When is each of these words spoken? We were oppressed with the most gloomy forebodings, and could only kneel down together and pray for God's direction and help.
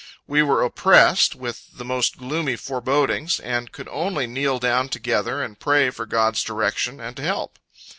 We 0.25 0.41
were 0.41 0.63
oppressed 0.63 1.35
with 1.35 1.77
the 1.77 1.85
most 1.85 2.17
gloomy 2.17 2.55
forebodings, 2.55 3.39
and 3.39 3.71
could 3.71 3.87
only 3.89 4.25
kneel 4.25 4.57
down 4.57 4.89
together 4.89 5.43
and 5.43 5.59
pray 5.59 5.91
for 5.91 6.07
God's 6.07 6.41
direction 6.41 6.99
and 6.99 7.19
help. 7.19 7.59